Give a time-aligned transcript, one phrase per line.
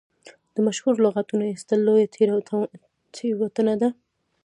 [0.53, 2.07] د مشهورو لغتونو ایستل لویه
[3.21, 3.89] تېروتنه ده.